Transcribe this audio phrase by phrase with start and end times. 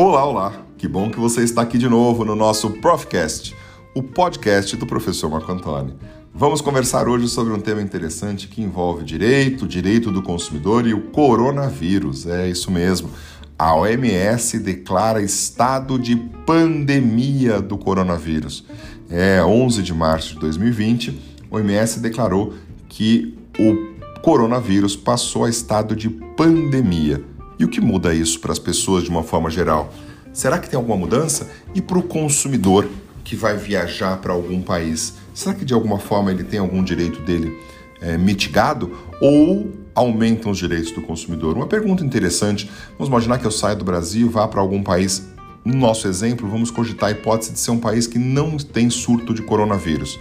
[0.00, 0.52] Olá, olá!
[0.76, 3.52] Que bom que você está aqui de novo no nosso Profcast,
[3.92, 5.96] o podcast do professor Marco Antônio.
[6.32, 11.10] Vamos conversar hoje sobre um tema interessante que envolve direito, direito do consumidor e o
[11.10, 12.28] coronavírus.
[12.28, 13.10] É isso mesmo.
[13.58, 16.14] A OMS declara estado de
[16.46, 18.64] pandemia do coronavírus.
[19.10, 22.54] É 11 de março de 2020, a OMS declarou
[22.88, 27.20] que o coronavírus passou a estado de pandemia.
[27.58, 29.92] E o que muda isso para as pessoas de uma forma geral?
[30.32, 31.50] Será que tem alguma mudança?
[31.74, 32.88] E para o consumidor
[33.24, 37.20] que vai viajar para algum país, será que de alguma forma ele tem algum direito
[37.22, 37.58] dele
[38.00, 41.56] é, mitigado ou aumentam os direitos do consumidor?
[41.56, 42.70] Uma pergunta interessante.
[42.92, 45.26] Vamos imaginar que eu saia do Brasil vá para algum país.
[45.64, 49.34] No nosso exemplo, vamos cogitar a hipótese de ser um país que não tem surto
[49.34, 50.18] de coronavírus.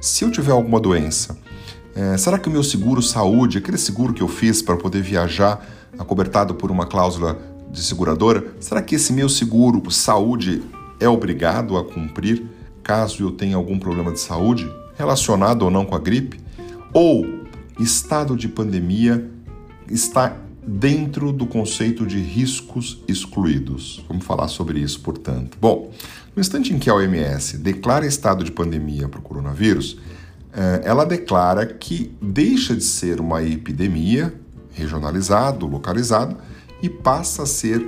[0.00, 1.36] Se eu tiver alguma doença,
[1.94, 5.77] é, será que o meu seguro saúde, aquele seguro que eu fiz para poder viajar,
[5.98, 7.38] acobertado por uma cláusula
[7.70, 10.62] de seguradora, será que esse meu seguro saúde
[10.98, 12.44] é obrigado a cumprir
[12.82, 16.40] caso eu tenha algum problema de saúde relacionado ou não com a gripe?
[16.92, 17.44] Ou
[17.78, 19.30] estado de pandemia
[19.90, 24.02] está dentro do conceito de riscos excluídos?
[24.08, 25.58] Vamos falar sobre isso, portanto.
[25.60, 25.90] Bom,
[26.34, 29.98] no instante em que a OMS declara estado de pandemia para o coronavírus,
[30.54, 34.32] eh, ela declara que deixa de ser uma epidemia
[34.78, 36.36] regionalizado, localizado,
[36.80, 37.84] e passa a ser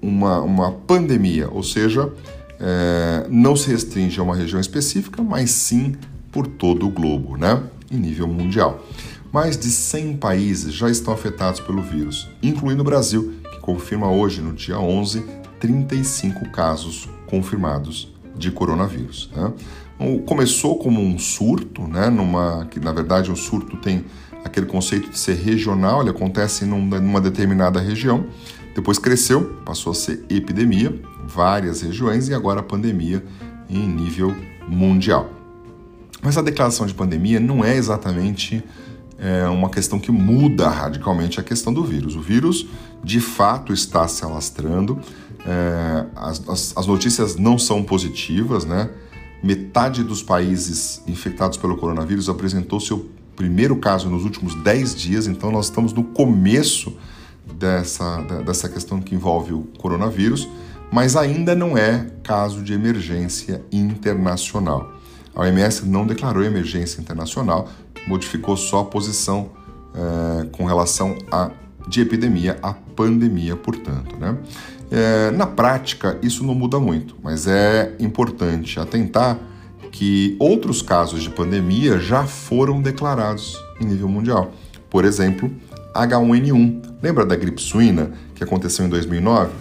[0.00, 2.12] uma, uma pandemia, ou seja,
[2.58, 5.94] é, não se restringe a uma região específica, mas sim
[6.30, 7.62] por todo o globo, né?
[7.90, 8.84] em nível mundial.
[9.32, 14.40] Mais de 100 países já estão afetados pelo vírus, incluindo o Brasil, que confirma hoje,
[14.40, 15.24] no dia 11,
[15.60, 19.30] 35 casos confirmados de coronavírus.
[19.34, 19.52] Né?
[19.94, 22.10] Então, começou como um surto, né?
[22.10, 24.04] Numa, que na verdade o surto tem
[24.44, 28.26] aquele conceito de ser regional, ele acontece numa determinada região.
[28.74, 33.22] Depois cresceu, passou a ser epidemia, várias regiões e agora a pandemia
[33.68, 34.34] em nível
[34.66, 35.30] mundial.
[36.22, 38.62] Mas a declaração de pandemia não é exatamente
[39.18, 42.16] é, uma questão que muda radicalmente a questão do vírus.
[42.16, 42.66] O vírus,
[43.02, 44.98] de fato, está se alastrando,
[45.46, 48.90] é, as, as, as notícias não são positivas, né?
[49.42, 55.50] Metade dos países infectados pelo coronavírus apresentou seu primeiro caso nos últimos 10 dias, então
[55.50, 56.96] nós estamos no começo
[57.54, 60.48] dessa, dessa questão que envolve o coronavírus,
[60.90, 64.92] mas ainda não é caso de emergência internacional.
[65.34, 67.68] A OMS não declarou emergência internacional,
[68.06, 69.50] modificou só a posição
[69.94, 71.50] é, com relação a
[71.88, 74.16] de epidemia a pandemia, portanto.
[74.18, 74.36] Né?
[74.90, 79.38] É, na prática, isso não muda muito, mas é importante atentar
[79.92, 84.50] que outros casos de pandemia já foram declarados em nível mundial.
[84.90, 85.52] Por exemplo,
[85.94, 86.82] H1N1.
[87.02, 89.52] Lembra da gripe suína que aconteceu em 2009?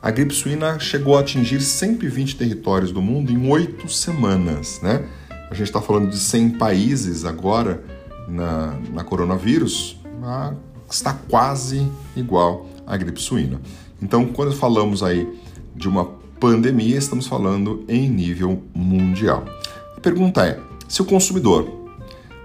[0.00, 5.04] A gripe suína chegou a atingir 120 territórios do mundo em oito semanas, né?
[5.50, 7.82] A gente está falando de 100 países agora
[8.28, 9.98] na, na coronavírus,
[10.88, 13.60] está quase igual à gripe suína.
[14.00, 15.26] Então, quando falamos aí
[15.74, 16.04] de uma
[16.38, 19.44] pandemia, estamos falando em nível mundial.
[20.08, 20.58] Pergunta é:
[20.88, 21.86] se o consumidor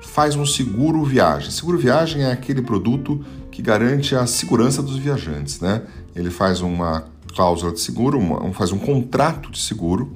[0.02, 5.62] faz um seguro viagem, seguro viagem é aquele produto que garante a segurança dos viajantes,
[5.62, 5.84] né?
[6.14, 10.12] Ele faz uma cláusula de seguro, uma, faz um contrato de seguro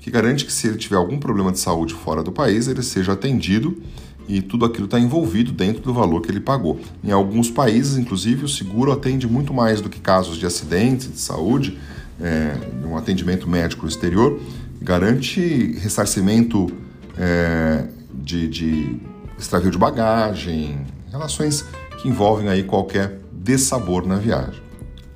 [0.00, 3.12] que garante que se ele tiver algum problema de saúde fora do país, ele seja
[3.12, 3.80] atendido
[4.26, 6.80] e tudo aquilo está envolvido dentro do valor que ele pagou.
[7.04, 11.20] Em alguns países, inclusive, o seguro atende muito mais do que casos de acidentes de
[11.20, 11.78] saúde,
[12.20, 14.40] é, um atendimento médico exterior,
[14.82, 16.68] garante ressarcimento
[17.18, 19.00] é, de, de
[19.38, 20.80] extravio de bagagem,
[21.10, 21.64] relações
[22.00, 24.62] que envolvem aí qualquer dessabor na viagem.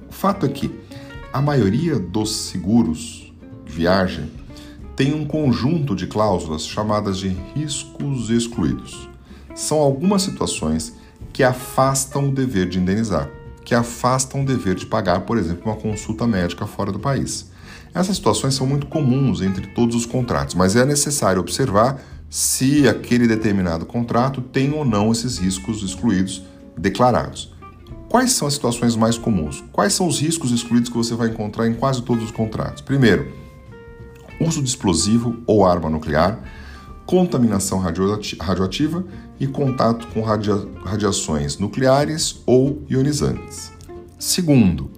[0.09, 0.71] O fato é que
[1.33, 3.33] a maioria dos seguros
[3.65, 4.31] de viagem
[4.95, 9.09] tem um conjunto de cláusulas chamadas de riscos excluídos.
[9.55, 10.95] São algumas situações
[11.33, 13.31] que afastam o dever de indenizar,
[13.65, 17.51] que afastam o dever de pagar, por exemplo, uma consulta médica fora do país.
[17.95, 22.01] Essas situações são muito comuns entre todos os contratos, mas é necessário observar
[22.31, 26.43] se aquele determinado contrato tem ou não esses riscos excluídos
[26.77, 27.53] declarados.
[28.09, 29.63] Quais são as situações mais comuns?
[29.73, 32.83] Quais são os riscos excluídos que você vai encontrar em quase todos os contratos?
[32.83, 33.31] Primeiro,
[34.41, 36.39] uso de explosivo ou arma nuclear,
[37.05, 39.05] contaminação radioativa
[39.39, 43.73] e contato com radia radiações nucleares ou ionizantes.
[44.19, 44.91] Segundo,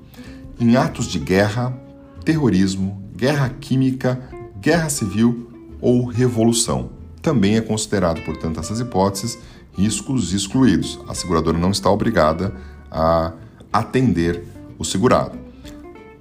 [0.60, 1.76] em atos de guerra,
[2.24, 4.20] terrorismo, guerra química,
[4.60, 5.50] guerra civil
[5.80, 6.90] ou revolução.
[7.20, 9.38] Também é considerado, portanto, essas hipóteses
[9.76, 10.98] riscos excluídos.
[11.08, 12.54] A seguradora não está obrigada
[12.90, 13.32] a
[13.72, 14.44] atender
[14.78, 15.38] o segurado.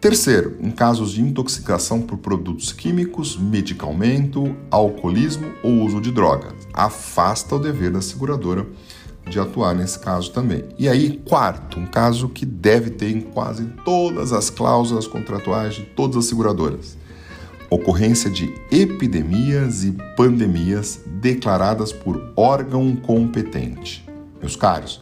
[0.02, 6.50] Terceiro, em casos de intoxicação por produtos químicos, medicamento, alcoolismo ou uso de droga.
[6.74, 8.68] Afasta o dever da seguradora
[9.30, 10.66] de atuar nesse caso também.
[10.78, 15.82] E aí, quarto, um caso que deve ter em quase todas as cláusulas contratuais de
[15.84, 16.98] todas as seguradoras.
[17.70, 24.08] Ocorrência de epidemias e pandemias declaradas por órgão competente.
[24.40, 25.02] Meus caros,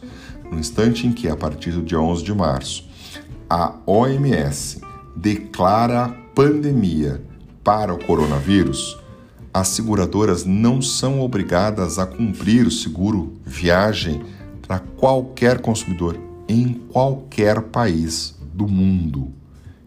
[0.50, 2.88] no instante em que, a partir do dia 11 de março,
[3.50, 4.80] a OMS
[5.14, 7.22] declara pandemia
[7.62, 8.98] para o coronavírus,
[9.52, 14.22] as seguradoras não são obrigadas a cumprir o seguro viagem
[14.66, 16.18] para qualquer consumidor
[16.48, 19.30] em qualquer país do mundo.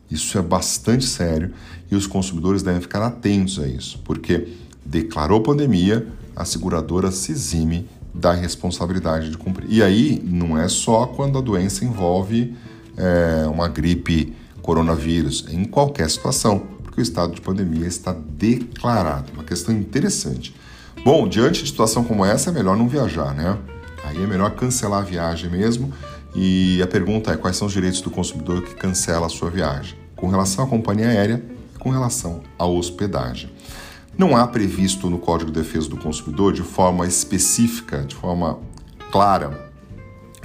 [0.09, 1.51] Isso é bastante sério
[1.89, 4.47] e os consumidores devem ficar atentos a isso, porque
[4.85, 9.67] declarou pandemia, a seguradora se exime da responsabilidade de cumprir.
[9.69, 12.56] E aí não é só quando a doença envolve
[12.95, 16.63] é, uma gripe coronavírus, em qualquer situação,
[16.95, 19.33] porque o estado de pandemia está declarado.
[19.33, 20.56] Uma questão interessante.
[21.03, 23.57] Bom, diante de situação como essa, é melhor não viajar, né?
[24.06, 25.92] Aí é melhor cancelar a viagem mesmo.
[26.33, 29.97] E a pergunta é: quais são os direitos do consumidor que cancela a sua viagem?
[30.15, 31.44] Com relação à companhia aérea
[31.75, 33.51] e com relação à hospedagem.
[34.18, 38.57] Não há previsto no Código de Defesa do Consumidor, de forma específica, de forma
[39.12, 39.69] clara,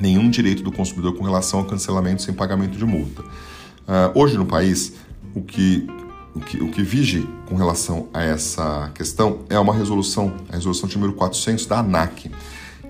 [0.00, 3.22] nenhum direito do consumidor com relação ao cancelamento sem pagamento de multa.
[3.22, 4.94] Uh, hoje no país,
[5.34, 5.86] o que,
[6.34, 10.88] o, que, o que vige com relação a essa questão é uma resolução, a resolução
[10.94, 12.30] número 400 da ANAC,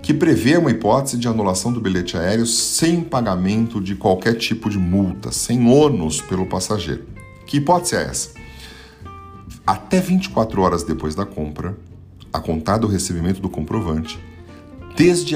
[0.02, 4.78] que prevê uma hipótese de anulação do bilhete aéreo sem pagamento de qualquer tipo de
[4.78, 7.04] multa, sem ônus pelo passageiro.
[7.46, 8.30] Que hipótese é essa?
[9.66, 11.76] Até 24 horas depois da compra,
[12.32, 14.18] a contar do recebimento do comprovante,
[14.96, 15.34] desde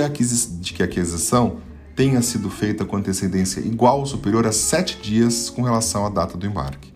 [0.72, 1.58] que a aquisição
[1.94, 6.36] tenha sido feita com antecedência igual ou superior a sete dias com relação à data
[6.36, 6.93] do embarque.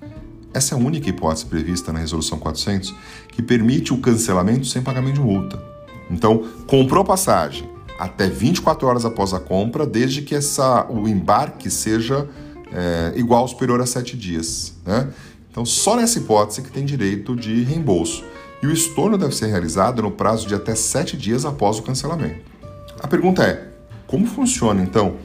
[0.52, 2.94] Essa é a única hipótese prevista na Resolução 400
[3.32, 5.62] que permite o cancelamento sem pagamento de multa.
[6.10, 7.68] Então, comprou passagem
[7.98, 12.28] até 24 horas após a compra, desde que essa, o embarque seja
[12.72, 14.74] é, igual ou superior a sete dias.
[14.86, 15.08] Né?
[15.50, 18.24] Então, só nessa hipótese que tem direito de reembolso.
[18.62, 22.40] E o estorno deve ser realizado no prazo de até sete dias após o cancelamento.
[23.00, 23.68] A pergunta é:
[24.06, 25.16] como funciona então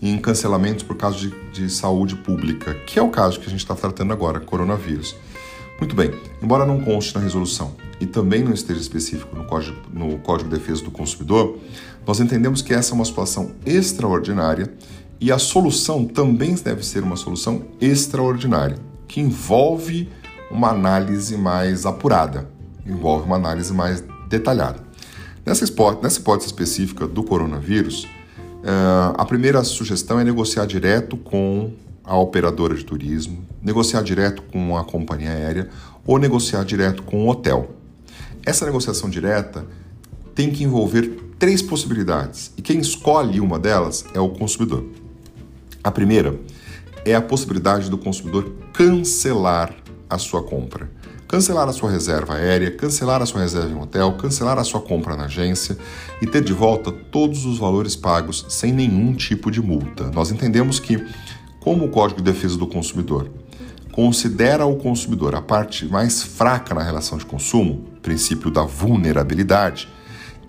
[0.00, 3.60] em cancelamentos por causa de, de saúde pública, que é o caso que a gente
[3.60, 5.16] está tratando agora, coronavírus?
[5.78, 6.12] Muito bem,
[6.42, 10.56] embora não conste na resolução e também não esteja específico no Código, no Código de
[10.56, 11.58] Defesa do Consumidor,
[12.06, 14.72] nós entendemos que essa é uma situação extraordinária
[15.20, 20.08] e a solução também deve ser uma solução extraordinária, que envolve
[20.50, 22.48] uma análise mais apurada,
[22.86, 24.80] envolve uma análise mais detalhada.
[25.44, 28.06] Nessa hipótese, nessa hipótese específica do coronavírus,
[28.68, 31.72] uh, a primeira sugestão é negociar direto com
[32.04, 35.68] a operadora de turismo, negociar direto com a companhia aérea
[36.06, 37.74] ou negociar direto com o hotel.
[38.44, 39.66] Essa negociação direta
[40.34, 44.84] tem que envolver três possibilidades e quem escolhe uma delas é o consumidor.
[45.82, 46.38] A primeira
[47.04, 49.74] é a possibilidade do consumidor cancelar
[50.08, 50.90] a sua compra
[51.28, 55.14] cancelar a sua reserva aérea, cancelar a sua reserva em hotel, cancelar a sua compra
[55.14, 55.76] na agência
[56.22, 60.10] e ter de volta todos os valores pagos sem nenhum tipo de multa.
[60.10, 61.06] Nós entendemos que,
[61.60, 63.30] como o Código de Defesa do Consumidor
[63.92, 69.88] considera o consumidor a parte mais fraca na relação de consumo, princípio da vulnerabilidade,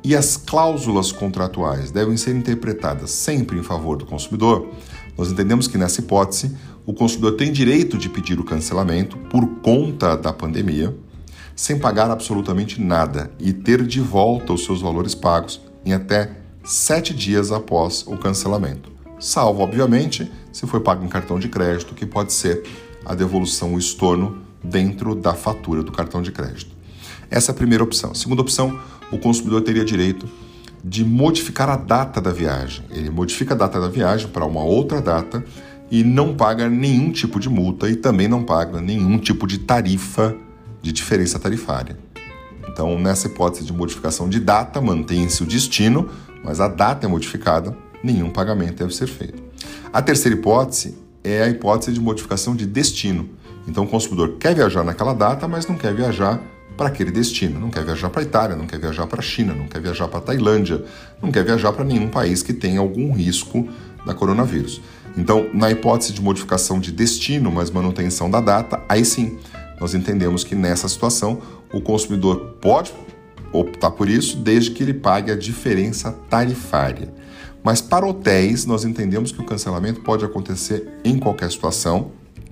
[0.04, 4.70] e as cláusulas contratuais devem ser interpretadas sempre em favor do consumidor,
[5.18, 6.56] nós entendemos que nessa hipótese
[6.90, 10.98] o consumidor tem direito de pedir o cancelamento por conta da pandemia,
[11.56, 16.32] sem pagar absolutamente nada e ter de volta os seus valores pagos em até
[16.64, 18.92] sete dias após o cancelamento.
[19.20, 22.64] Salvo, obviamente, se foi pago em cartão de crédito, que pode ser
[23.06, 26.76] a devolução, o estorno dentro da fatura do cartão de crédito.
[27.30, 28.16] Essa é a primeira opção.
[28.16, 28.80] Segunda opção,
[29.12, 30.28] o consumidor teria direito
[30.84, 32.84] de modificar a data da viagem.
[32.90, 35.46] Ele modifica a data da viagem para uma outra data
[35.92, 40.36] e não paga nenhum tipo de multa e também não paga nenhum tipo de tarifa
[40.82, 41.98] de diferença tarifária.
[42.68, 46.10] Então, nessa hipótese de modificação de data, mantém-se o destino,
[46.44, 49.42] mas a data é modificada, nenhum pagamento deve ser feito.
[49.92, 53.30] A terceira hipótese é a hipótese de modificação de destino.
[53.68, 56.42] Então, o consumidor quer viajar naquela data, mas não quer viajar
[56.78, 57.60] para aquele destino.
[57.60, 60.08] Não quer viajar para a Itália, não quer viajar para a China, não quer viajar
[60.08, 60.86] para a Tailândia,
[61.22, 63.68] não quer viajar para nenhum país que tenha algum risco
[64.06, 64.82] da coronavírus.
[65.18, 69.38] Então, na hipótese de modificação de destino, mas manutenção da data, aí sim,
[69.80, 71.42] nós entendemos que nessa situação
[71.74, 72.94] o consumidor pode
[73.52, 77.14] optar por isso desde que ele pague a diferença tarifária.
[77.64, 82.12] Mas para hotéis, nós entendemos que o cancelamento pode acontecer em qualquer situação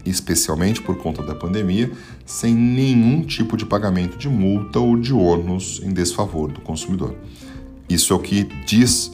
[0.10, 1.92] especialmente por conta da pandemia,
[2.26, 7.16] sem nenhum tipo de pagamento de multa ou de ônus em desfavor do consumidor.
[7.90, 9.12] Isso é o que diz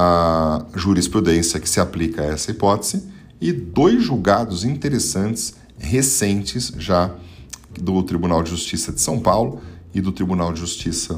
[0.00, 3.02] a jurisprudência que se aplica a essa hipótese
[3.40, 7.10] e dois julgados interessantes recentes já
[7.80, 9.60] do Tribunal de Justiça de São Paulo
[9.92, 11.14] e do Tribunal de Justiça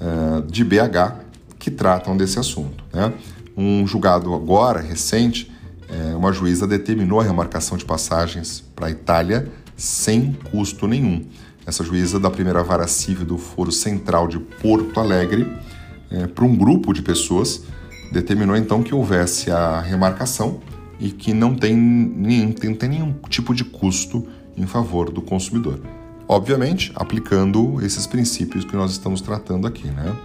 [0.00, 1.20] uh, de BH
[1.56, 2.82] que tratam desse assunto.
[2.92, 3.12] Né?
[3.56, 5.52] Um julgado agora, recente,
[5.88, 11.24] é, uma juíza determinou a remarcação de passagens para a Itália sem custo nenhum.
[11.64, 15.46] Essa juíza da primeira vara civil do Foro Central de Porto Alegre,
[16.10, 17.62] é, para um grupo de pessoas,
[18.10, 20.60] determinou então que houvesse a remarcação
[20.98, 25.80] e que não tem, nem, tem, tem nenhum tipo de custo em favor do consumidor.
[26.28, 29.86] Obviamente, aplicando esses princípios que nós estamos tratando aqui.
[29.86, 30.16] Né?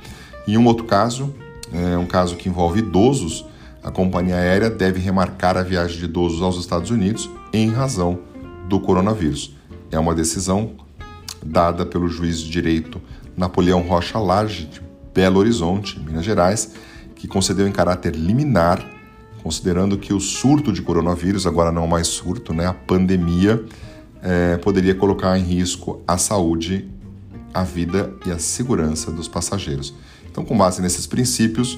[0.47, 1.33] Em um outro caso,
[1.73, 3.45] é um caso que envolve idosos,
[3.83, 8.19] a companhia aérea deve remarcar a viagem de idosos aos Estados Unidos em razão
[8.67, 9.55] do coronavírus.
[9.91, 10.73] É uma decisão
[11.43, 13.01] dada pelo juiz de direito
[13.35, 14.81] Napoleão Rocha Large, de
[15.13, 16.73] Belo Horizonte, Minas Gerais,
[17.21, 18.83] que concedeu em caráter liminar,
[19.43, 23.63] considerando que o surto de coronavírus, agora não mais surto, né, a pandemia,
[24.23, 26.89] é, poderia colocar em risco a saúde,
[27.53, 29.93] a vida e a segurança dos passageiros.
[30.31, 31.77] Então, com base nesses princípios,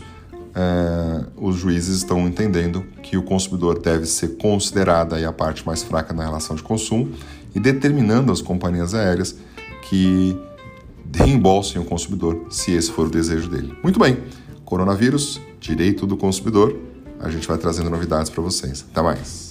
[0.55, 6.13] é, os juízes estão entendendo que o consumidor deve ser considerada a parte mais fraca
[6.13, 7.11] na relação de consumo
[7.53, 9.35] e determinando às companhias aéreas
[9.89, 10.37] que
[11.13, 13.77] reembolsem o consumidor, se esse for o desejo dele.
[13.83, 14.17] Muito bem,
[14.73, 16.75] coronavírus, direito do consumidor,
[17.19, 18.83] a gente vai trazendo novidades para vocês.
[18.91, 19.42] Até mais.